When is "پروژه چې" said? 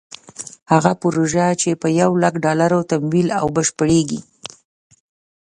1.01-1.69